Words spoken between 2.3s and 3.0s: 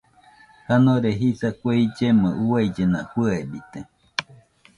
uaillena